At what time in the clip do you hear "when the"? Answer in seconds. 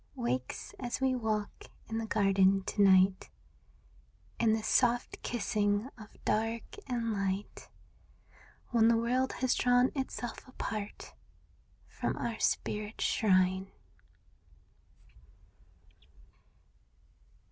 8.71-8.97